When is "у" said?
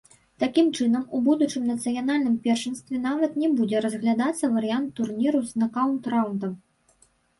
1.17-1.19